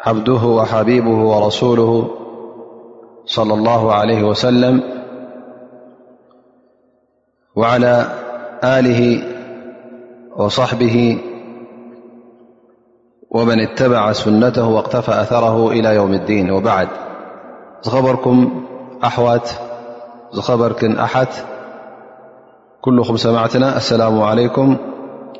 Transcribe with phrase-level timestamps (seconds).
[0.00, 2.10] عبده وحبيبه ورسوله-
[3.36, 4.82] صلى الله عليه وسلم
[7.56, 8.06] وعلى
[8.64, 9.22] آله
[10.36, 11.18] وصحبه
[13.30, 16.88] ومن اتبع سنته واقتفى أثره إلى يوم الدين وبعد
[17.82, 18.64] خبركم
[19.04, 19.54] أحوت
[20.40, 21.32] خبركن أحت
[22.80, 24.76] كلخم سمعتنا السلام عليكم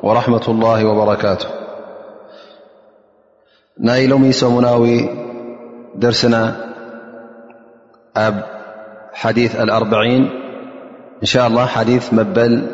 [0.03, 1.49] ورحمة الله وبركاته
[3.79, 5.09] نا لميسومناوي
[5.95, 6.55] درسنا
[9.13, 10.21] حديث الأربعين
[11.21, 12.67] إن شاء الله حديث مبل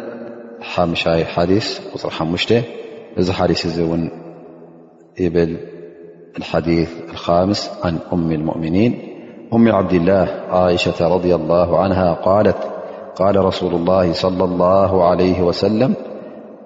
[0.65, 0.79] ث
[3.31, 3.65] حت
[5.19, 5.57] يبل
[6.37, 8.99] الحديث الخامس عن أم المؤمنين
[9.53, 12.57] أم عبد الله عائشة رضي الله عنها قالت
[13.15, 15.93] قال رسول الله صلى الله عليه وسلم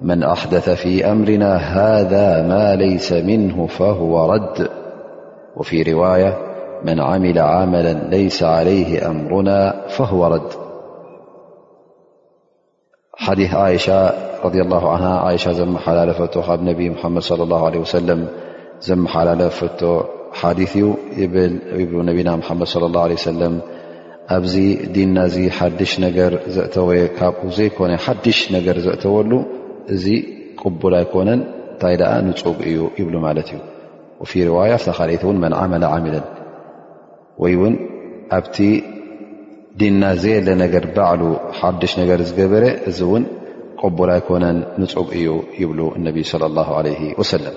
[0.02, 4.70] من أحدث في أمرنا هذا ما ليس منه فهو رد
[5.58, 6.38] وفي رواية
[6.86, 10.48] من عمل عملا ليس عليه أمرنا فهو رد
[13.18, 13.90] حديث عئش
[14.46, 18.28] رضي الله عنهاش م حلالتبنبي محمد صلى الله عليه وسلمم
[19.08, 19.96] حلالفت
[20.34, 20.76] حيث
[21.18, 23.62] يبل نبينا محمد صلى الله عليه وسلم
[24.32, 24.46] ب
[24.94, 25.18] دن
[25.52, 27.98] حش نر أت بكن
[28.52, 29.46] نر زأتول
[29.94, 30.08] እዚ
[30.64, 31.30] قبل يكن
[31.82, 31.94] ታይ
[32.28, 33.58] نق እዩ يبل እ
[34.24, 36.22] وي روية خت من عمل عملا
[37.54, 37.76] ይ ن
[38.38, 38.58] ኣبت
[39.80, 40.48] دና زل
[40.86, 41.22] ر بعل
[41.60, 42.64] ሓش ر ዝገበረ
[43.82, 44.44] قبل يكن
[44.84, 45.28] نق እዩ
[45.62, 47.56] يبل النب صلى الله عليه وسلم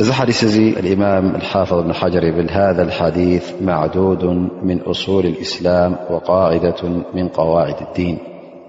[0.00, 0.48] እዚ حدث እ
[0.82, 4.22] الإمام الحفظ بن حجر يبل هذا الحديث معدود
[4.68, 6.80] من أصول الإسلام وقاعدة
[7.16, 8.16] من قواعد الدين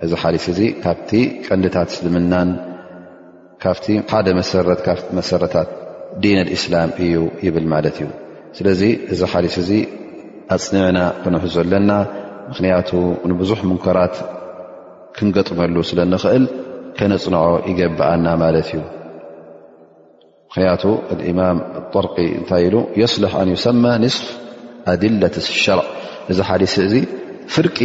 [0.04, 1.10] እዚ ሓሊስ እዚ ካብቲ
[1.48, 2.50] ቀንዲታት እስልምናን
[3.64, 4.68] ካብቲ ሓደ መሰረ
[5.18, 5.70] መሰረታት
[6.24, 7.14] ዲን እስላም እዩ
[7.46, 8.08] ይብል ማለት እዩ
[8.58, 8.82] ስለዚ
[9.14, 9.72] እዚ ሓሊስ እዚ
[10.56, 11.92] ኣፅኒዕና ክንሕዘ ለና
[12.48, 12.90] ምኽንያቱ
[13.30, 14.16] ንብዙሕ ሙንከራት
[15.18, 16.46] ክንገጥመሉ ስለ ንኽእል
[16.98, 18.82] ከነፅንዖ ይገብኣና ማለት እዩ
[20.48, 20.84] ምኽንያቱ
[21.32, 21.58] እማም
[21.94, 24.26] ጠርቂ እንታይ ኢሉ የስልሕ ኣንዩሰማ ንስፍ
[24.94, 25.88] ኣድለት ሸርዕ
[26.34, 26.96] እዚ ሓሊስ እዚ
[27.56, 27.78] ፍርቂ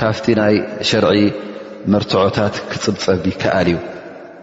[0.00, 0.54] ካፍቲ ናይ
[0.88, 1.12] ሸርዒ
[1.92, 3.76] መርትዖታት ክፅብፀብ ይከኣል እዩ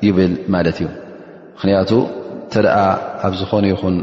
[0.06, 0.88] ይብል ማለት እዩ
[1.56, 1.92] ምኽንያቱ
[2.46, 2.78] እተ ደኣ
[3.26, 3.96] ኣብ ዝኾነ ይኹን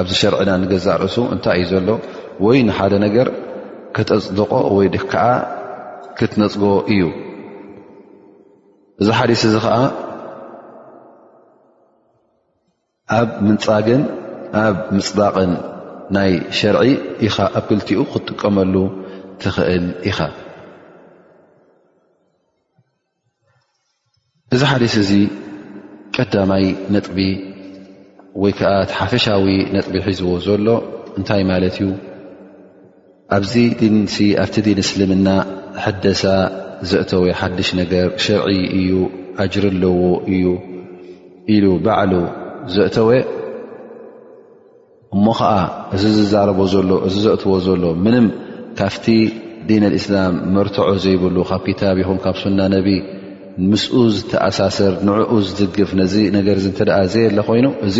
[0.00, 1.88] ኣብዚ ሸርዒና ንገዛእርእሱ እንታይ እዩ ዘሎ
[2.44, 3.26] ወይ ንሓደ ነገር
[3.96, 5.22] ክትኣፅድቆ ወይ ድ ከዓ
[6.18, 7.02] ክትነፅጎ እዩ
[9.00, 9.76] እዚ ሓዲስ እዚ ከዓ
[13.18, 14.02] ኣብ ምንፃግን
[14.66, 15.52] ኣብ ምፅባቕን
[16.16, 16.82] ናይ ሸርዒ
[17.28, 18.74] ኢኻ ኣብ ክልቲኡ ክትጥቀመሉ
[19.40, 20.18] ትኽእል ኢኻ
[24.54, 25.10] እዚ ሓዲስ እዚ
[26.14, 26.64] ቀዳማይ
[26.94, 27.16] ነጥቢ
[28.42, 30.66] ወይ ከዓ ቲሓፈሻዊ ነጥቢ ሒዝዎ ዘሎ
[31.18, 31.88] እንታይ ማለት እዩ
[33.34, 35.28] ኣኣብቲ ዲን እስልምና
[35.84, 36.22] ሕደሳ
[36.92, 38.90] ዘእተወ ሓድሽ ነገር ሽርዒ እዩ
[39.44, 39.96] ኣጅር ኣለዎ
[40.32, 40.44] እዩ
[41.56, 42.12] ኢሉ ባዕሉ
[42.76, 43.10] ዘእተወ
[45.16, 45.52] እሞ ከዓ
[45.98, 46.58] እዚ ዝዛረቦ
[46.88, 48.26] ሎ እዚ ዘእትዎ ዘሎ ምንም
[48.80, 49.06] ካፍቲ
[49.68, 52.88] ዲን ኣእስላም መርትዖ ዘይብሉ ካብ ክታብ ኹም ካብ ሱና ነቢ
[53.70, 57.98] ምስኡ ዝተኣሳሰር ንዕኡ ዝድግፍ ነዚ ነገር ንተደኣ ዘየ ሎ ኮይኑ እዚ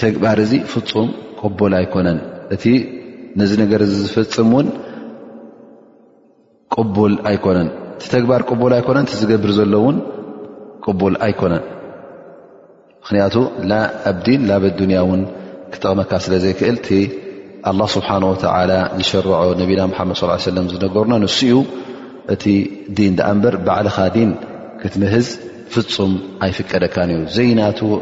[0.00, 1.08] ተግባር እዚ ፍፁም
[1.40, 2.18] ቅቡል ኣይኮነን
[2.54, 2.64] እቲ
[3.40, 4.66] ነዚ ነገር ዝፍፅም እውን
[6.74, 9.96] ቅቡል ኣይኮነን እቲ ተግባር ቅቡል ኣይኮነን ቲዝገብር ዘሎ ውን
[10.86, 11.64] ቅቡል ኣይኮነን
[13.04, 13.34] ምክንያቱ
[13.70, 15.22] ናኣብዲን ናብኣዱንያ እውን
[15.74, 17.00] ክጠቕመካ ስለ ዘይክእል ቲ
[17.70, 19.30] ኣላ ስብሓን ወተዓላ ዝሸርዖ
[19.62, 20.16] ነቢና ሓመድ
[20.46, 21.54] ሰለም ዝነገሩና ንስ እዩ
[22.34, 22.44] እቲ
[22.96, 24.30] ዲን ኣ ንበር ባዕልኻ ዲን
[24.80, 25.28] ክትምህዝ
[25.72, 26.12] ፍፁም
[26.44, 27.92] ኣይፍቀደካን እዩ ዘይናትዎ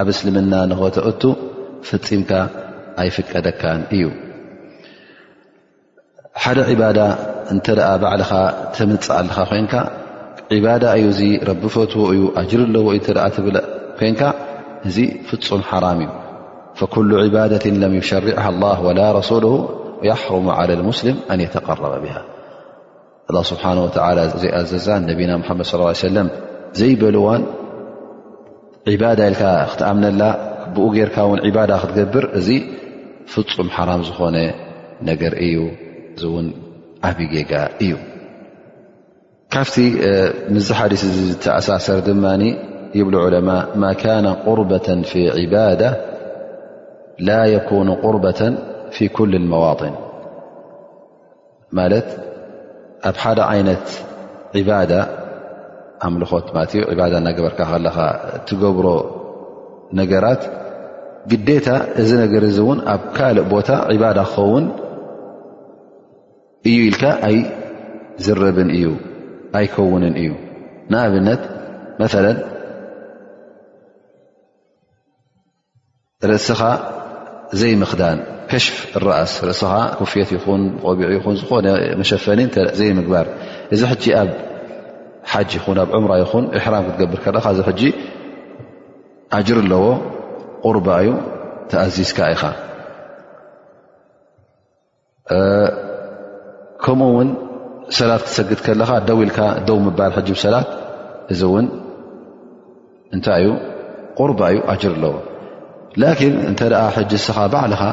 [0.00, 1.22] ኣብ እስልምና ንኾተእቱ
[1.88, 2.30] ፍፂምካ
[3.02, 4.04] ኣይፍቀደካን እዩ
[6.42, 7.00] ሓደ ባዳ
[7.52, 8.32] እንተ ኣ ባዕልኻ
[8.76, 9.74] ትምፅእ ኣለኻ ኮይንካ
[10.56, 11.20] ዕባዳ እዩ እዚ
[11.50, 13.46] ረቢ ፈትዎ እዩ ኣጅር ኣለዎ እዩ ተ ትብ
[14.00, 14.20] ኮንካ
[14.88, 14.96] እዚ
[15.30, 16.10] ፍፁም ሓራም እዩ
[16.78, 19.46] ፈኩሉ ዕባዳት ለም ይሸርዕ ላ ወላ ረሱል
[20.10, 22.14] የሕሩሙ ዓ ሙስሊም ኣን የተቀረበ ብሃ
[23.30, 23.82] الله ስብሓنه
[24.42, 26.20] ዘይኣዘዛ ነቢና መድ صى ለ
[26.78, 27.42] ዘይበልዋን
[29.02, 29.36] ባዳ ኢል
[29.70, 30.22] ክትኣምነላ
[30.74, 31.40] ብኡ ጌርካ ን
[31.70, 32.48] ዳ ክትገብር እዚ
[33.32, 34.36] ፍፁም ሓራም ዝኾነ
[35.08, 35.56] ነገር እዩ
[36.44, 36.46] ን
[37.10, 37.52] ዓብዪ ጌጋ
[37.84, 37.92] እዩ
[39.54, 39.76] ካፍቲ
[40.54, 42.24] ምዚ ሓዲስ ዝተኣሳሰር ድማ
[42.98, 43.50] ይብ ዑለማ
[43.82, 43.86] ማ
[44.24, 45.22] ነ ቁርة ፊ
[45.54, 45.90] ባዳة
[47.28, 48.40] ላ يكኑ ቁርበة
[48.94, 49.94] ፊ كل لመዋطን
[53.08, 53.84] ኣብ ሓደ ዓይነት
[54.58, 54.92] ዒባዳ
[56.06, 57.98] ኣምልኾት ማለት ኡ ዕባዳ እናገበርካ ከለካ
[58.48, 58.86] ትገብሮ
[60.00, 60.42] ነገራት
[61.30, 61.68] ግዴታ
[62.00, 64.64] እዚ ነገር እዚ እውን ኣብ ካልእ ቦታ ዕባዳ ክኸውን
[66.68, 68.86] እዩ ኢልካ ኣይዝረብን እዩ
[69.58, 70.30] ኣይከውንን እዩ
[70.92, 71.42] ንኣብነት
[72.14, 72.24] መለ
[76.30, 76.60] ርእስኻ
[77.60, 78.18] ዘይምኽዳን
[78.52, 78.64] እኻ
[78.94, 80.34] كፍ
[80.86, 81.00] ቆቢ
[81.38, 82.40] ዝ ፈኒ
[82.78, 82.80] ዘ
[83.80, 83.82] ዚ
[89.66, 91.06] ብ ح ር
[91.72, 92.34] ተأዚዝካ ኢ
[96.82, 97.00] ከኡ
[97.96, 98.60] ሰ ክሰግድ
[99.16, 99.32] ው ኢል
[100.42, 101.44] ሰ
[103.14, 103.44] እ ታይ
[106.24, 106.30] ዩ
[107.40, 107.88] ዎ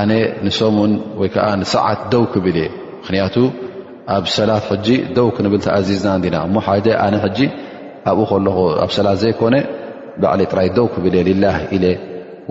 [0.00, 0.12] ኣነ
[0.46, 2.60] ንሰሙን ወይከዓ ንሰዓት ደው ክብልእ
[3.00, 3.36] ምክንያቱ
[4.16, 4.86] ኣብ ሰላት ሕጂ
[5.16, 7.38] ደው ክንብል ተኣዚዝና ዲና እሞ ሓደ ኣነ ጂ
[8.10, 9.56] ኣብኡ ከለኹ ኣብ ሰላት ዘይኮነ
[10.22, 11.44] ባዕሊ ጥራይ ደው ክብል ልላ
[11.76, 11.84] ኢለ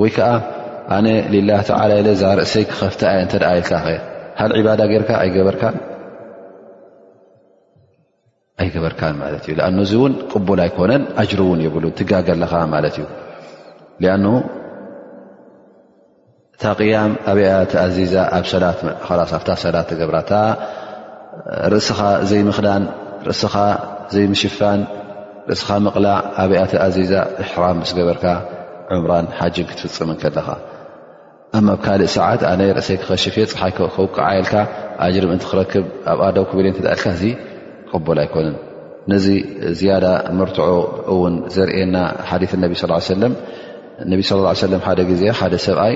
[0.02, 0.30] ወይከዓ
[0.98, 1.08] ኣነ
[1.50, 3.98] ላ ተ ለ ዛ ርእሰይ ክከፍተ ኣየ ተ የልካ ኸ
[4.40, 5.50] ሃል ዕባዳ ጌርካ ኣይገበ
[8.62, 13.06] ኣይገበርካን ማለት እዩ ኣ እዚ እውን ቅቡል ኣይኮነን ኣጅር እውን ይብሉን ትጋገለኻ ማለት እዩ
[16.62, 18.14] ታ ቅያም ኣብኣዛ
[19.38, 22.00] ኣብታ ሰላት ትገብራታርእስኻ
[22.30, 22.84] ዘይምኽዳን
[23.30, 23.56] ርእስኻ
[24.14, 24.80] ዘይምሽፋን
[25.50, 27.14] ርእስኻ ምቕላዕ ኣብኣ ተኣዚዛ
[27.44, 28.26] ኣሕራም ስ ገበርካ
[28.96, 30.48] ዑምራን ሓጅን ክትፍፅምን ከለኻ
[31.58, 34.54] ኣማ ኣብ ካልእ ሰዓት ኣነ ርእሰይ ክኸሸፍ ፀሓይ ክውቀዓየልካ
[35.06, 37.24] ኣጅርም እንት ክረክብ ኣብ ኣዳው ክብል ትእልካ እዚ
[37.92, 38.56] ቅቦል ኣይኮነን
[39.12, 39.26] ነዚ
[39.80, 40.06] ዝያዳ
[40.38, 40.68] መርትዖ
[41.14, 41.98] እውን ዘርየና
[42.30, 42.94] ሓዲ ነብ ሰለ
[43.32, 43.34] ነ
[44.14, 44.16] ለ
[44.64, 45.96] ሰለ ሓደ ግዜ ሓደ ሰብኣይ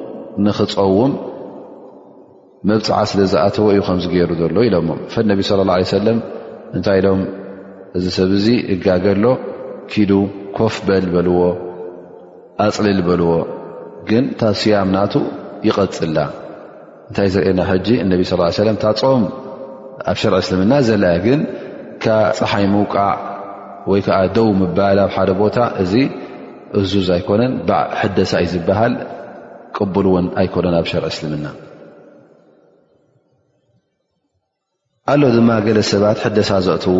[0.45, 1.11] ንኽፀውም
[2.69, 6.17] መብፅዓ ስለ ዝኣተወ እዩ ከምዝገይሩ ዘሎ ኢሎሞ ፈነቢ ስለ ላ ለ ሰለም
[6.77, 7.21] እንታይ ኢሎም
[7.97, 9.23] እዚ ሰብ ዙ እጋገሎ
[9.91, 10.11] ኪዱ
[10.57, 11.41] ኮፍበል በልዎ
[12.65, 13.31] ኣፅሊል ዝበልዎ
[14.09, 15.13] ግን ታስያም ናቱ
[15.67, 16.17] ይቐፅላ
[17.09, 18.33] እንታይ ዝርእየና ሕጂ እነቢ ስ
[18.63, 19.23] ሰለም ታፆም
[20.11, 21.41] ኣብ ሸርዒ እስልምና ዘለያ ግን
[22.03, 22.07] ካ
[22.37, 23.11] ፀሓይ ምውቃዕ
[23.91, 25.93] ወይ ከዓ ደው ምበላብ ሓደ ቦታ እዚ
[26.79, 27.53] እዙዝይኮነን
[28.01, 28.93] ሕደሳ እዩ ዝበሃል
[29.79, 31.47] ቅውን ኣይኮነን ኣብ ሸር እስልምና
[35.13, 36.97] ኣሎ ድማ ገለ ሰባት ሕደሳ ዘእትው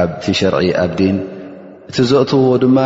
[0.00, 1.16] ኣቲ ሸርዒ ኣብ ዲን
[1.90, 2.78] እቲ ዘእትውዎ ድማ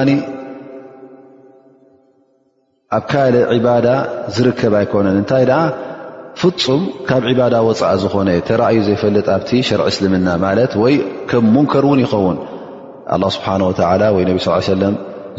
[2.97, 3.87] ኣብ ካልእ ዕባዳ
[4.35, 5.63] ዝርከብ ኣይኮነን እንታይ ኣ
[6.41, 10.95] ፍፁም ካብ ዕባዳ ወፃኢ ዝኾነ ተራእዩ ዘይፈልጥ ኣብ ሸርዒ እስልምና ማለት ወይ
[11.33, 12.39] ከም ሙንከር ውን ይኸውን
[13.13, 13.47] ه ስብሓ
[14.15, 14.83] ወ ነብ ስ ሰለ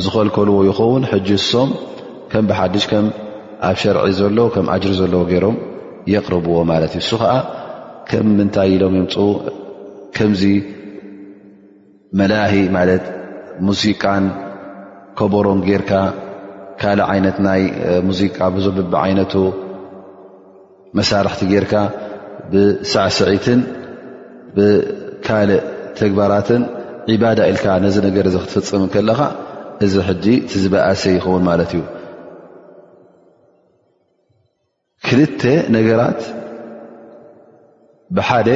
[0.03, 1.69] ዝኸልከልዎ ይኸውን ጅ ሶም
[2.31, 5.55] ከም ብሓዱሽ ከምኣብ ሸርዒ ዘለ ከም ኣጅሪ ዘለዎ ገይሮም
[6.13, 7.31] የቕርብዎ ማለት እዩ እሱ ከዓ
[8.09, 9.15] ከም ምንታይ ኢሎም ይምፁ
[10.17, 10.43] ከምዚ
[12.19, 13.03] መላሂ ማለት
[13.67, 14.25] ሙዚቃን
[15.17, 15.91] ከበሮም ጌርካ
[16.81, 17.61] ካልእ ዓይነት ናይ
[18.07, 19.33] ሙዚቃ ብዙሕ ብቢ ዓይነቱ
[20.97, 21.73] መሳርሕቲ ጌርካ
[22.53, 23.59] ብሳዕስዒትን
[24.55, 25.61] ብካልእ
[25.99, 26.61] ተግባራትን
[27.13, 29.21] ዒባዳ ኢልካ ነዚ ነገር እዚ ክትፍፅም ከለካ
[29.87, 31.83] እዚ ሕዚ ትዝበእሰይ ይኽውን ማለት እዩ
[35.09, 35.43] ክልተ
[35.75, 36.19] ነገራት
[38.17, 38.49] ብሓደ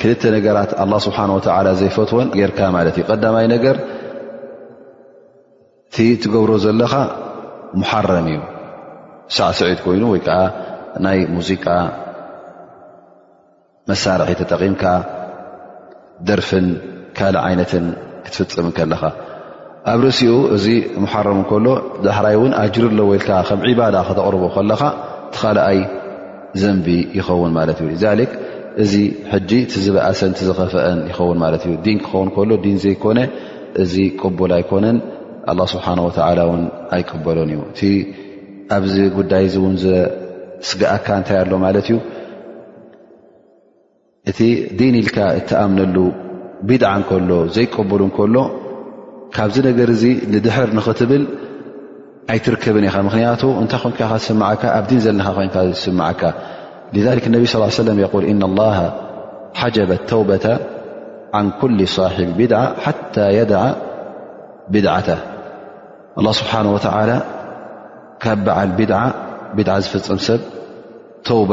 [0.00, 3.76] ክልተ ነገራት ኣላ ስብሓን ወተላ ዘይፈትዎን ጌርካ ማለት እዩ ቀዳማይ ነገር
[5.88, 6.94] እቲ ትገብሮ ዘለኻ
[7.82, 8.40] መሓረም እዩ
[9.36, 10.38] ሳዕ ስዒድ ኮይኑ ወይ ከዓ
[11.06, 11.64] ናይ ሙዚቃ
[13.90, 14.84] መሳርሒ ተጠቒምካ
[16.28, 16.68] ደርፍን
[17.18, 17.86] ካልእ ዓይነትን
[18.26, 19.02] ክትፍፅምን ከለኻ
[19.92, 20.66] ኣብ ርእሲኡ እዚ
[21.02, 21.66] መሓረም እከሎ
[22.06, 24.82] ዳሕራይ እውን ኣጅርሎ ወኢልካ ከም ዒባዳ ክተቕርቦ ከለካ
[25.32, 25.78] ቲ ኻልኣይ
[26.62, 26.86] ዘንቢ
[27.18, 28.32] ይኸውን ማለት እዩ ዛክ
[28.82, 28.92] እዚ
[29.32, 33.18] ሕጂ ቲዝበእሰን ቲዝኸፍአን ይኸውን ማለት እዩ ዲን ክኸውን ከሎ ዲን ዘይኮነ
[33.82, 34.98] እዚ ቅቡል ኣይኮነን
[35.50, 36.62] ኣላ ስብሓን ወላ ውን
[36.94, 37.80] ኣይቀበሎን እዩ እቲ
[38.76, 39.74] ኣብዚ ጉዳይ ዚ እውን
[40.68, 41.96] ስግኣካ እንታይ ኣሎ ማለት እዩ
[44.30, 44.38] እቲ
[44.78, 45.96] ዲን ኢልካ እተኣምነሉ
[46.68, 48.36] ቢድዓ ከሎ ዘይቀብሉ እከሎ
[49.36, 50.04] ካብዚ ነገር እዚ
[50.34, 51.22] ንድሕር ንኽትብል
[52.32, 53.92] ኣይትርከብን ኢኸ ምክንያቱ እንታይ ኮን
[54.26, 55.48] ስመዓካ ኣብ ዲን ዘለኻ ን
[55.84, 56.22] ስመዓካ
[57.06, 58.60] ذ ነብ ስ ሰለ ል إ ل
[59.60, 60.46] ሓጀበ ተውة
[61.38, 62.52] عን ኩل صሕቢ ብድ
[62.84, 63.52] ሓታ የደ
[64.72, 65.08] ብድዓታ
[66.24, 66.78] له ስብሓንه ወ
[68.22, 68.82] ካብ በዓል ድ
[69.66, 70.40] ድ ዝፈፀም ሰብ
[71.26, 71.52] ተውባ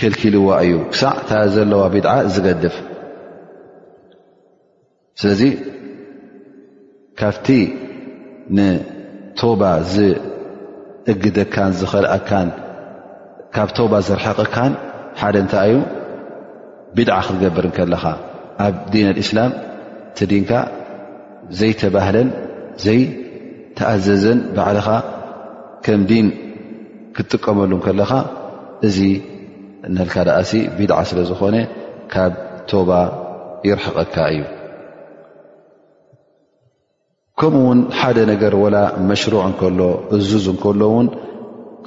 [0.00, 2.76] ክልክልዋ እዩ ክሳዕ ታ ዘለዋ ብድ ዝገድፍ
[5.20, 5.42] ስለዚ
[7.20, 7.46] ካብቲ
[8.56, 12.48] ንቶባ ዝእግደካን ዝኸልኣካን
[13.54, 14.72] ካብ ቶባ ዘርሕቐካን
[15.20, 15.76] ሓደ እንታይ ዩ
[16.96, 18.04] ቢድዓ ክትገብር ከለኻ
[18.66, 19.52] ኣብ ዲን ኣልእስላም
[20.10, 20.52] እቲ ዲንካ
[21.58, 22.28] ዘይተባህለን
[22.84, 24.88] ዘይተኣዘዘን ባዕልኻ
[25.84, 26.26] ከም ዲን
[27.16, 28.12] ክትጥቀመሉ ከለኻ
[28.88, 28.98] እዚ
[29.94, 31.56] ንልካ ደኣሲ ቢድዓ ስለ ዝኾነ
[32.14, 32.32] ካብ
[32.72, 32.90] ቶባ
[33.68, 34.40] ይርሕቐካ እዩ
[37.44, 39.80] ከምኡ ውን ሓደ ነገር ላ መሽሩዕ ከሎ
[40.16, 41.06] እዝዝ እከሎ ውን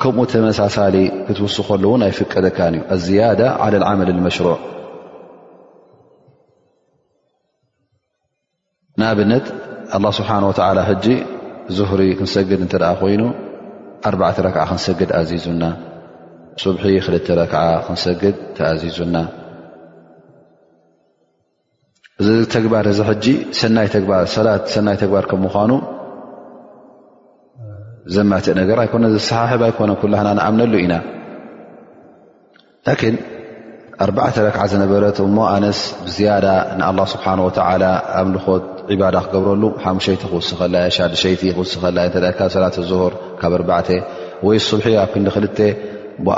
[0.02, 0.96] ከምኡ ተመሳሳሊ
[1.26, 3.42] ክትውስኸሉውን ኣይፍቀደካን እዩ ኣዝያዳ
[3.74, 4.56] ለ ዓመል መሽሩዕ
[9.00, 9.46] ንኣብነት
[9.96, 11.06] ኣላه ስብሓነ ወላ ሕጂ
[11.80, 13.22] ዙህሪ ክንሰግድ እተ ደኣ ኮይኑ
[14.12, 15.64] ኣርዕተ ረክዓ ክንሰግድ ኣዚዙና
[16.64, 19.16] ፅብሒ ክልተ ረክዓ ክንሰግድ ተኣዚዙና
[22.22, 23.26] እዚ ተግባር እዚ ሕጂ
[23.60, 23.88] ሰናይ
[25.04, 25.72] ተግባር ከም ምኳኑ
[28.16, 30.94] ዘማትእ ነገር ኣይኮነ ዘሰሓሕብ ኣይኮነ ኩላሃና ንኣምነሉ ኢና
[32.88, 33.16] ላን
[34.28, 36.48] ኣርተ ረክዓ ዝነበረት እሞ ኣነስ ብዝያዳ
[36.80, 37.50] ንኣላ ስብሓ ወ
[38.22, 38.64] ኣብልኾት
[39.02, 40.60] ባዳ ክገብረሉ ሓሙሸይቲ ክውስኸ
[40.98, 42.08] ሻድሸይቲ ክውስኸይ
[42.56, 43.94] ሰላት ዝር ካብ 4
[44.48, 45.48] ወይ ስሉሒ ኣብ ክንዲ ክል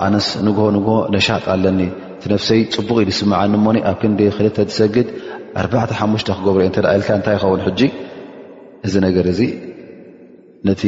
[0.05, 1.79] ኣነስ ንግሆ ንግሆ ነሻጥ ኣለኒ
[2.15, 5.07] እቲ ነፍሰይ ፅቡቕ ኢልስማዓኒ ሞ ኣብ ክንዲ ክልተ ዝሰግድ
[5.61, 7.81] ኣርባዕተ ሓሙሽተ ክገብሮኦ እተደእኢልካ እንታይ ይኸውን ሕጂ
[8.87, 9.41] እዚ ነገር እዚ
[10.67, 10.81] ነቲ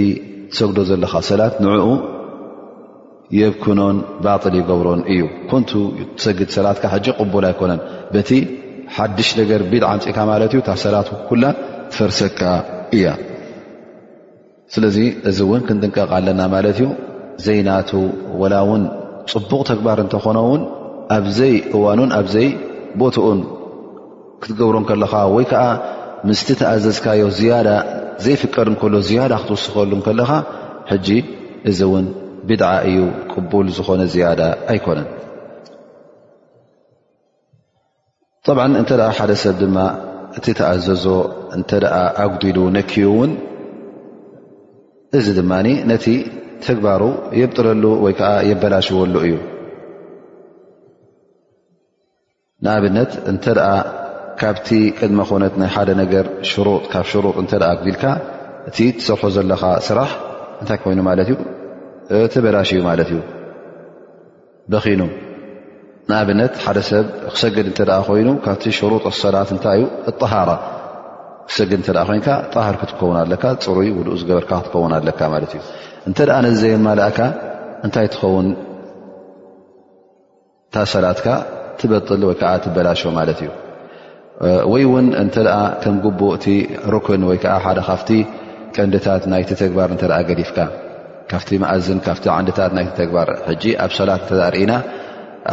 [0.52, 1.86] ትሰግዶ ዘለካ ሰላት ንዕኡ
[3.40, 5.72] የብክኖን ባጥል ይገብሮን እዩ ኮንቱ
[6.18, 7.82] ትሰግድ ሰላትካ ሕጂ ቅቡል ኣይኮነን
[8.14, 8.30] በቲ
[8.96, 11.44] ሓድሽ ነገር ቢድ ዓንፂእካ ማለት እዩ ታብ ሰላት ኩላ
[11.92, 12.40] ትፈርሰካ
[12.98, 13.08] እያ
[14.74, 14.98] ስለዚ
[15.30, 16.88] እዚ እውን ክንጥንቀቕ ኣለና ማለት እዩ
[17.46, 17.92] ዘይናቱ
[18.42, 18.84] ወላ እውን
[19.32, 20.62] ፅቡቕ ተግባር እንተኾነውን
[21.18, 22.48] ኣብዘይ እዋኑን ኣብዘይ
[23.02, 23.40] ቦትኡን
[24.42, 25.64] ክትገብሮ ከለካ ወይ ከዓ
[26.28, 27.68] ምስቲ ተኣዘዝካዮ ዝያዳ
[28.24, 30.32] ዘይፍቀድ ንከሎ ዝያዳ ክትወስኸሉ ከለካ
[30.92, 31.08] ሕጂ
[31.70, 32.06] እዚ እውን
[32.48, 32.98] ብድዓ እዩ
[33.32, 34.42] ቅቡል ዝኾነ ዝያዳ
[34.72, 35.08] ኣይኮነን
[38.46, 39.78] ጠብዓ እንተ ሓደ ሰብ ድማ
[40.38, 41.06] እቲ ተኣዘዞ
[41.56, 43.32] እንተደኣ ኣጉዲሉ ነኪዩ እውን
[45.18, 45.52] እዚ ድማ
[45.92, 46.06] ነቲ
[46.66, 47.02] ተግባሩ
[47.40, 49.36] የብጥለሉ ወይ ከዓ የበላሽወሉ እዩ
[52.64, 53.44] ንኣብነት እንተ
[54.42, 54.68] ካብቲ
[55.00, 58.06] ቅድሚ ኾነት ናይ ሓደ ነገር ሽሩጥ ካብ ሽሩጥ እንተኣ ክቢኢልካ
[58.70, 60.12] እቲ ትሰርሖ ዘለኻ ስራሕ
[60.62, 61.36] እንታይ ኮይኑ ማለት እዩ
[62.34, 63.20] ተበላሽ ዩ ማለት እዩ
[64.72, 65.02] በኺኑ
[66.10, 69.80] ንኣብነት ሓደ ሰብ ክሰግድ እንተ ኮይኑ ካብቲ ሽሩጥ ሰላት እንታይ
[70.10, 70.50] እዩ ጠሃራ
[71.50, 75.62] ክሰግድ እተ ኮይንካ ጣህር ክትከውን ኣለካ ፅሩይ ውልኡ ዝገበርካ ክትከውን ኣለካ ማለት እዩ
[76.10, 77.20] እንተ ደኣ ነዘየማልእካ
[77.86, 78.48] እንታይ ትኸውን
[80.70, 81.28] እታ ሰላትካ
[81.80, 83.50] ትበጥል ወይ ከዓ ትበላሾ ማለት እዩ
[84.72, 86.46] ወይ እውን እተኣ ከም ግቡእ እቲ
[86.94, 88.10] ሩክን ወይዓ ሓደ ካፍቲ
[88.76, 90.58] ቀንዲታት ናይቲ ተግባር እተ ገዲፍካ
[91.32, 93.30] ካፍቲ መእዝን ካቲ ንድታት ናይቲ ግባር
[93.62, 94.74] ጂ ኣብ ሰላት ተርኢና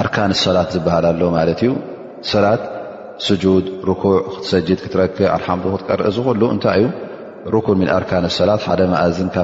[0.00, 1.70] ኣርካን ሰላት ዝበሃል ኣሎ ማለት እዩ
[2.32, 2.62] ሰላት
[3.26, 6.86] ስጁድ ርኩዕ ክትሰጅድ ክትረክእ ኣልሓም ክትቀርኢ ዝክሉ እንታይ እዩ
[7.54, 9.38] ሩክን ምን ኣርካን ሰላት ሓደ መኣዝን ካ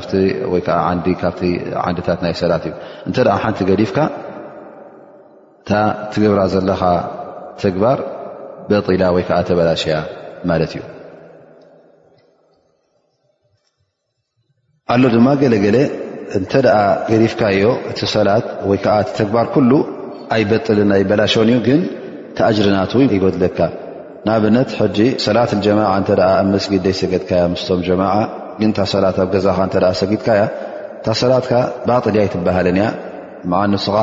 [1.96, 2.74] ንታት ናይ ሰላት እዩ
[3.08, 3.98] እንተ ሓንቲ ገዲፍካ
[5.62, 5.72] እታ
[6.12, 6.82] ትግብራ ዘለኻ
[7.62, 7.98] ተግባር
[8.88, 9.94] ወይዓ ተበላሸያ
[10.48, 10.74] ማት እዩ
[14.92, 15.76] ኣሎ ድማ ገለገለ
[16.38, 16.52] እንተ
[17.10, 18.86] ገሪፍካ ዮ እቲ ሰላት ወይዓ
[19.18, 19.46] ተግባር
[20.34, 21.80] ኣይበጥልን ናይ በላሸን እዩ ግን
[22.36, 23.58] ተኣጅርናት ይጎድለካ
[24.26, 24.70] ንኣብነት
[25.26, 26.08] ሰላት ጀማ ኣብ
[26.54, 28.02] መስጊድ ደይ ሰገድካያ ስቶም ጀማ
[28.60, 29.58] ግን ሰላት ኣብ ገዛኻ
[30.02, 30.42] ሰጊድካያ
[31.06, 31.52] ታሰላትካ
[31.88, 32.88] ባልያ ይትበሃለንእያ
[33.60, 33.94] ዓ ንስኻ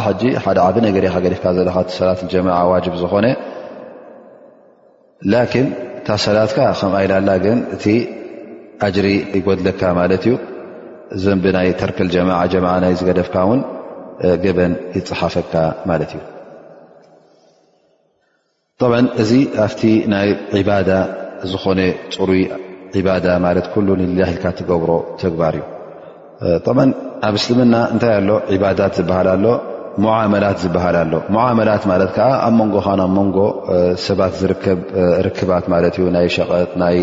[0.45, 2.47] ሓደ ዓብ ነገኻ ገፍካ ዘለካ ሰላት ጀማ
[3.03, 3.25] ዝኮነ
[5.33, 5.67] ላኪን
[5.99, 7.85] እታ ሰላትካ ከም ኣይላላ ግን እቲ
[8.87, 9.07] ኣጅሪ
[9.37, 10.35] ይጎድለካ ማለት እዩ
[11.15, 13.61] እዘም ብናይ ተርክል ጀማ ጀማዓ ናይ ዝገደፍካ ውን
[14.43, 15.53] ገበን ይፅሓፈካ
[15.89, 16.21] ማለት እዩ
[18.81, 19.31] ጠብ እዚ
[19.65, 19.81] ኣብቲ
[20.13, 20.91] ናይ ዒባዳ
[21.51, 21.79] ዝኾነ
[22.15, 22.43] ፅሩይ
[22.99, 24.91] ዕባዳ ማለት ኩሉ ንልላሂኢልካ ትገብሮ
[25.23, 26.85] ተግባር እዩ
[27.27, 29.45] ኣብ እስልምና እንታይ ኣሎ ዕባዳት ዝበሃልኣሎ
[30.43, 31.13] ላት ዝሃል ኣሎ
[31.83, 33.37] ት ዓ ኣብ መንጎ ብ መንጎ
[34.05, 34.79] ሰባት ዝርከብ
[35.27, 36.97] ርክባት ማለት ዩ ናይ ሸቐጥ ናይ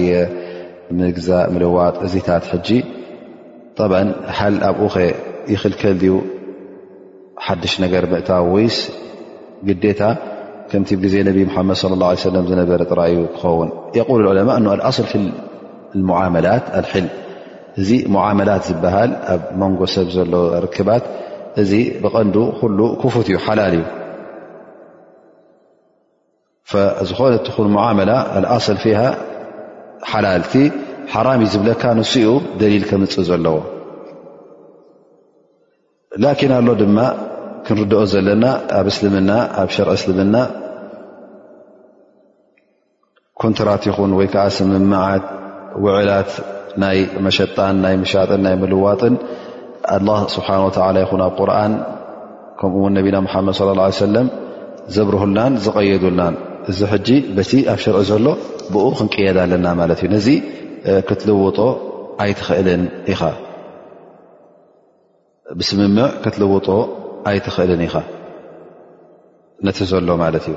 [0.98, 2.68] ምግዛ ምልዋጥ እዚታት ጂ
[4.38, 5.04] ሃ ኣብኡ ኸ
[5.54, 6.14] ይክልከል ዩ
[7.46, 8.76] ሓድሽ ነገር ምእታ ወስ
[9.82, 10.02] ግታ
[10.70, 11.36] ከምዜ ነብ
[11.70, 13.68] መድ صለ ه ه ዝነበረ ራዩ ክኸውን
[14.20, 14.58] ል ዑለማ
[16.46, 16.64] ላት
[17.04, 17.08] ል
[17.80, 17.90] እዚ
[18.38, 20.32] መላት ዝበሃል ኣብ መንጎ ሰብ ዘሎ
[20.64, 21.04] ርክባት
[21.60, 21.72] እዚ
[22.04, 23.84] ብቐንዱ ኩሉ ክፉት እዩ ሓላል እዩ
[27.10, 28.10] ዝኾነ ትን ሙዓመላ
[28.64, 29.00] ኣል ፊሃ
[30.10, 30.54] ሓላልቲ
[31.12, 32.28] ሓራምእዩ ዝብለካ ንስኡ
[32.60, 33.56] ደሊል ከምፅ ዘለዎ
[36.22, 36.98] ላኪን ኣሎ ድማ
[37.66, 38.44] ክንርድኦ ዘለና
[38.78, 39.30] ኣብ እስልምና
[39.62, 40.34] ኣብ ሸር እስልምና
[43.42, 45.24] ኮንትራት ይኹን ወይ ከዓ ስምመዓት
[45.84, 46.30] ውዕላት
[46.82, 49.14] ናይ መሸጣን ናይ መሻጥን ናይ ምልዋጥን
[49.90, 49.96] ه
[50.36, 51.72] ስብሓነ ተላ ይኹ ኣብ ቁርን
[52.58, 53.62] ከምኡውን ነቢና ሓመድ ص
[54.06, 54.26] ሰለም
[54.94, 56.34] ዘብርህልናን ዝቀየዱልናን
[56.70, 58.26] እዚ ጂ በቲ ኣብ ሽርዒ ዘሎ
[58.72, 60.28] ብ ክንቅየዳ ለና ማለት እዩ ነዚ
[65.58, 66.68] ብስምምዕ ክትልውጦ
[67.28, 67.94] ኣይትኽእልን ኢኻ
[69.66, 70.56] ነቲ ዘሎ ማለት እዩ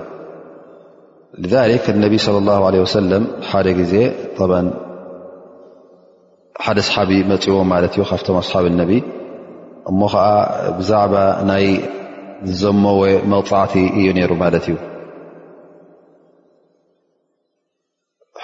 [2.04, 3.02] ነቢ ه ሰ
[3.50, 3.94] ሓደ ግዜ
[6.66, 8.92] ሓደ ሰሓቢ መፅዎ ማለት እዩ ካብቶም ኣሓብ ነቢ
[9.92, 10.26] እሞ ከዓ
[10.80, 11.14] ብዛዕባ
[11.50, 11.66] ናይ
[12.62, 13.02] ዘሞወ
[13.34, 14.76] መፃዕቲ እዩ ነይሩ ማለት እዩ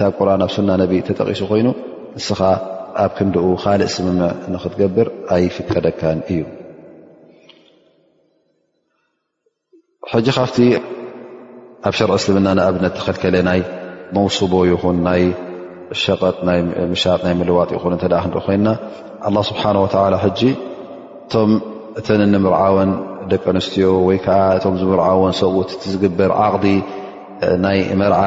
[0.00, 1.68] ታብ ቁርን ኣብ ሱና ነ ተጠቂሱ ኮይኑ
[2.16, 2.50] ንስከዓ
[3.02, 6.40] ኣብ ክንኡ ካልእ ስምምዕ ንክትገብር ኣይ ፍክረ ደካን እዩ
[10.12, 10.56] ሕጂ ካፍቲ
[11.88, 13.60] ኣብ ሸር እስልምና ኣብነት ተከልከለ ናይ
[14.16, 15.22] መውስቦ ይኹን ናይ
[16.02, 16.36] ሸቐጥ
[16.92, 18.66] ምሻጥ ናይ ምልዋጥ ይኹን ክ ኮይና
[19.50, 19.62] ስብሓ
[21.32, 21.36] ቶ
[22.00, 22.90] እተ ንምርዓወን
[23.30, 24.18] ደቂ ኣንስትዮ ወይ
[24.80, 26.66] ዝምርዓወን ሰብት ዝግበር ዓቕዲ
[27.64, 28.20] ናይ መርዓ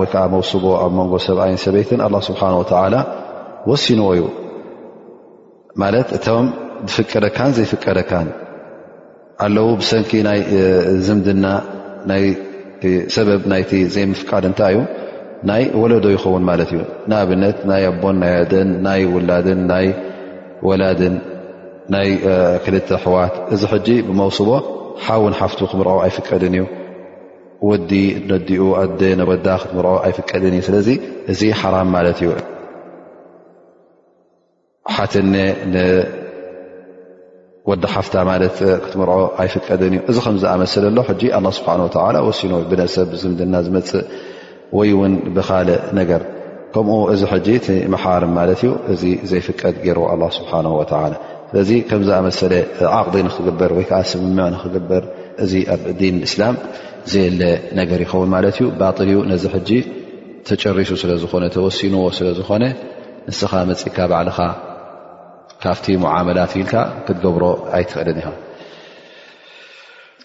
[0.00, 2.42] ወዓ መውስቦ ኣብ መንጎ ሰብኣይን ሰበይትን ስብሓ
[3.70, 4.22] ወሲንዎ ዩ
[5.82, 6.46] ማለት እቶም
[6.92, 8.28] ዝፍቀደካን ዘይፍቀደካን
[9.44, 10.40] ኣለዉ ብሰንኪ ናይ
[11.06, 11.44] ዝምድና
[12.10, 12.24] ናይ
[13.16, 14.82] ሰበብ ናይቲ ዘይምፍቃድ እንታይ እዩ
[15.50, 16.80] ናይ ወለዶ ይኸውን ማለት እዩ
[17.12, 19.86] ንኣብነት ናይ ኣቦን ናይ ኣደን ናይ ውላድን ናይ
[20.68, 21.14] ወላድን
[21.94, 22.08] ናይ
[22.66, 24.48] ክልተ ኣሕዋት እዚ ሕጂ ብመውስቦ
[25.06, 26.64] ሓውን ሓፍቱ ክምርኦ ኣይፍቀድን እዩ
[27.70, 27.92] ወዲ
[28.30, 30.88] ነዲኡ ኣዴ ነወዳ ክትምርኦ ኣይፍቀድን እዩ ስለዚ
[31.34, 32.30] እዚ ሓራም ማለት እዩ
[34.96, 35.34] ሓትነ
[35.74, 36.44] ንወዲሓፍታ
[38.30, 41.70] ማለት ክትምርዖ ኣይፍቀድን እዩ እዚ ከምዝኣመሰለ ሎ ሕጂ ኣ ስብሓ
[42.28, 44.00] ወሲኑ ብነሰብ ዝምድና ዝመፅእ
[44.78, 45.68] ወይ ውን ብካል
[45.98, 46.20] ነገር
[46.74, 47.48] ከምኡ እዚ ሕጂ
[47.94, 50.92] መሓርም ማለት እዩ እዚ ዘይፍቀድ ገይርዎ ኣ ስብሓ ወላ
[51.52, 52.52] ስለዚ ከም ዝኣመሰለ
[52.98, 55.02] ዓቕዲ ንክግበር ወይከዓ ስምምዕ ንክግበር
[55.44, 56.54] እዚ ኣብ ዲን እስላም
[57.12, 57.42] ዘየለ
[57.80, 59.70] ነገር ይኸውን ማለት እዩ ባል እዩ ነዚ ሕጂ
[60.48, 62.64] ተጨሪሱ ስለዝኾነ ተወሲንዎ ስለዝኾነ
[63.30, 64.38] ንስኻ መፅካ ባዕልኻ
[65.64, 66.74] ካፍቲ ሙዓመላት ኢልካ
[67.06, 67.44] ክትገብሮ
[67.76, 68.24] ኣይትኽእልን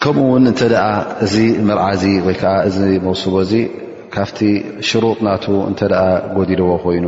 [0.03, 0.77] ከምኡ ውን እንተኣ
[1.25, 1.35] እዚ
[1.67, 3.53] ምርዓ ዚ ወይከዓ እዚ መውስቦ እዚ
[4.15, 4.39] ካብቲ
[4.89, 5.81] ሽሩጥ ናቱ እተ
[6.35, 7.05] ጎዲልዎ ኮይኑ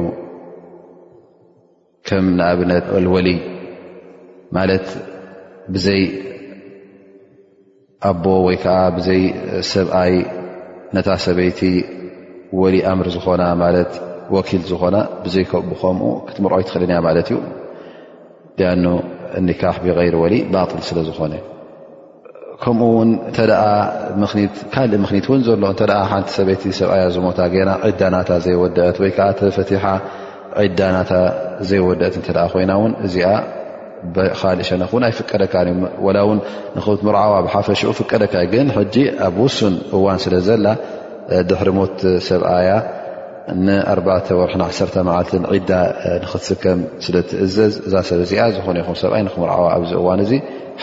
[2.10, 3.28] ከም ንኣብነት ልወሊ
[4.58, 4.88] ማለት
[5.76, 6.04] ብዘይ
[8.10, 9.22] ኣቦ ወይከዓ ብዘይ
[9.74, 10.14] ሰብኣይ
[10.98, 11.60] ነታ ሰበይቲ
[12.60, 13.92] ወሊ ኣምር ዝኾና ማለት
[14.36, 17.38] ወኪል ዝኾና ብዘይ ከቡ ከምኡ ክትምርዖ ኣይትኽእልን እ ማለት እዩ
[18.84, 18.88] ኑ
[19.48, 19.64] ኒካ
[19.98, 21.34] غይ ወሊእ ባል ስለ ዝኾነ
[22.64, 23.04] ከምኡ ው
[24.74, 25.64] ካእ ምክትእን ዘሎ
[26.12, 29.58] ሓቲ ሰበይቲ ሰብኣ ዝሞታ ገና ዒዳናታ ዘወደት ወይዓ ተፈ
[30.68, 31.12] ዒዳናታ
[31.70, 32.16] ዘይወደአት
[32.54, 33.16] ኮይናን እዚ
[34.40, 38.54] ካሊ ሸነክ ይ ፍቀደካ ት ርዓዋ ብሓፈሽኡ ፍቀደካግ
[39.26, 40.66] ኣብ ውሱን እዋን ስለዘላ
[41.50, 41.98] ድሕሪ ሞት
[42.30, 42.70] ሰብኣያ
[43.58, 43.70] ንኣ
[44.40, 45.72] ወር ዓ መዓልት ዒዳ
[46.24, 50.32] ንክትስከም ስለ ትእዘዝ እዛ ሰበ ዚኣ ዝኾነይኹም ሰብኣይ ንክምርዓ ኣብዚ እዋን እዚ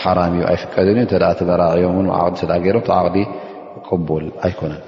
[0.01, 3.17] ሓራም እዩ ኣይፍቀድን እዩ እተ ተመራዒዮም ን ዓቅዲ ስ ገሎም ተ ዓቅዲ
[3.87, 4.81] ቅቡል ኣይኮነን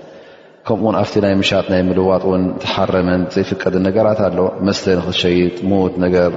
[0.67, 6.31] ከምኡውን ኣብቲ ናይ ምሻጥ ናይ ምልዋጥ ውን ተሓረመን ዘይፍቀድን ነገራት ኣሎ መስተ ንክትሸይጥ ሙት ነገር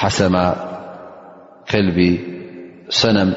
[0.00, 0.36] ሓሰማ
[1.72, 1.98] ከልቢ
[3.00, 3.30] ሰነም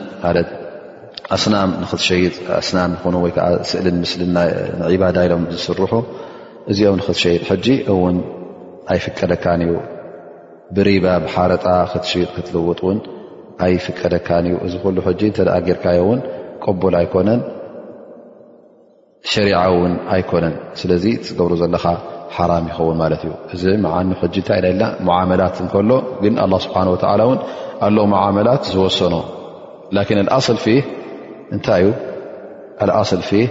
[1.35, 5.91] ኣስናም ንክትሸይጥ ኣስናም ይኑ ወይከዓ ስእሊን ምስሊባዳ ኢሎም ዝስርሑ
[6.71, 8.17] እዚኦም ንክትሸ ሕጂ እውን
[8.93, 9.73] ኣይፍቀደካን እዩ
[10.76, 11.65] ብሪባ ብሓረጣ
[12.36, 12.99] ክትልውጥ ውን
[13.65, 16.19] ኣይፍቀደካን እዩ እዚ ኩሉ ሕጂ እተ ጌርካዮ እውን
[16.65, 17.41] ቅቡል ኣይኮነን
[19.32, 21.86] ሸሪዓ እውን ኣይኮነን ስለዚ ዝገብሩ ዘለካ
[22.36, 25.91] ሓራም ይኸውን ማለት እዩ እዚ መዓኒ ሕ ንታይኢ ዳ ና መዓመላት እንከሎ
[26.23, 27.39] ግን ኣላ ስብሓን ወተላ ውን
[27.88, 29.15] ኣሎ መዓመላት ዝወሰኖ
[29.97, 30.78] ላን ኣኣል ፊ
[31.56, 31.91] እንታይ እዩ
[33.02, 33.43] ኣል ፊ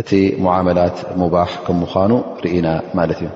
[0.00, 0.10] እቲ
[0.44, 2.12] ሙመላት ሙባ ከም ምኑ
[2.44, 3.28] ርኢና ማለት እዩ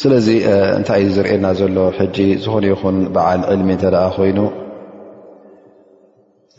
[0.00, 0.28] ስለዚ
[0.76, 4.38] እንታይ እዩ ዝርእና ዘሎ ሕጂ ዝኾነ ይኹን በዓል ዕልሚ እተደ ኮይኑ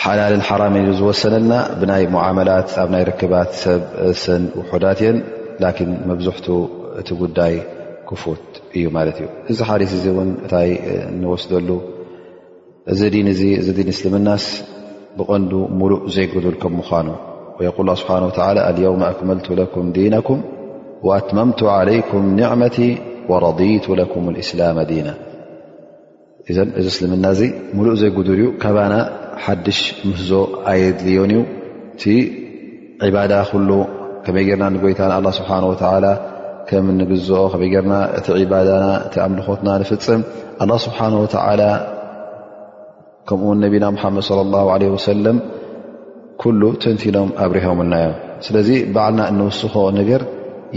[0.02, 2.04] ሓላል ሓራም ዝወሰነና ብናይ
[2.38, 3.82] መላት ኣብ ናይ ክባት ሰብ
[4.22, 5.16] ስን ውሑዳት የን
[5.88, 6.46] ን መብዝሕት
[7.00, 7.54] እቲ ጉዳይ
[8.08, 8.44] ክፉት
[8.76, 10.12] እዩ ማለት እዩ እዚ ሓዲስ እ
[10.52, 10.68] ታይ
[11.22, 11.68] ንወስደሉ
[13.26, 13.28] ን
[13.94, 14.28] እስልምና
[15.18, 17.08] ብቐንዱ ሙሉእ ዘይጉድል ከምኳኑ
[17.58, 18.24] ق ه ስብሓه
[18.86, 19.38] يو ኣክመል
[19.96, 20.40] ዲነኩም
[21.06, 22.76] وኣትመምቱ علይكም ኒعመቲ
[23.30, 25.08] ورضቱ ك እስላم ዲና
[26.56, 27.26] ዘ እዚ እስልምና
[27.84, 28.44] ሉ ዘይጉል እዩ
[28.92, 28.96] ና
[29.44, 30.30] ሓድሽ ምህዞ
[30.70, 31.42] ኣየድልዮን እዩ
[31.94, 32.02] እቲ
[33.08, 33.70] ዒባዳ ኩሉ
[34.24, 36.06] ከመይ ጌርና ንጎይታን ላ ስብሓ ወላ
[36.68, 40.22] ከም ንግዝኦ ከይ ርና እቲ ባዳና እቲ ኣምልኮትና ንፍፅም
[40.62, 41.62] ኣላ ስብሓን ወተዓላ
[43.28, 45.38] ከምኡ ነቢና ሙሓመድ ለ ላ ለ ወሰለም
[46.42, 50.22] ኩሉ ተንቲኖም ኣብሪሆምልናዮም ስለዚ በዕልና እንውስኮ ነገር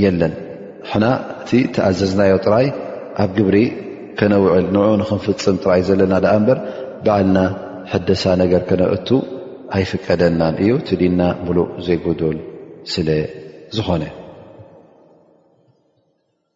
[0.03, 0.33] የለን
[1.03, 1.07] ና
[1.41, 2.67] እቲ ተኣዘዝናዮ ጥራይ
[3.23, 3.57] ኣብ ግብሪ
[4.19, 6.13] ከነውዕል ንዑ ንክንፍፅም ጥራይ ዘለና
[6.47, 6.59] በር
[7.05, 7.37] ባልና
[8.23, 9.09] ሳ ነ ከነእ
[9.75, 12.37] ኣይፍቀደና እዩ ዲና ሙሉእ ዘይጉድል
[12.93, 13.09] ስለ
[13.75, 14.03] ዝኾነ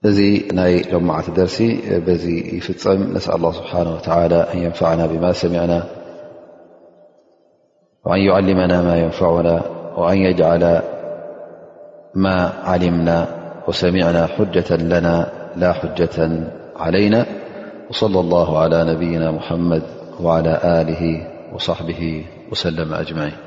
[0.09, 0.17] እዚ
[0.57, 1.57] ናይ ሎማዓተ ደርሲ
[2.57, 3.99] يፍፀም ነ الله ስبሓنه و
[4.57, 5.73] ن يንفع ب سعና
[8.07, 9.49] ون يعلمና ማ ينفعና
[10.01, 10.63] ون يجعل
[12.23, 12.25] ማ
[12.71, 13.09] علምና
[13.67, 15.07] وሰሚعና حجة ና
[15.61, 16.17] ل حجة
[16.83, 17.15] عليና
[18.01, 18.89] صلى الله على ና
[19.85, 23.44] ድ وعلى آله وصحبه وسلم أجمعين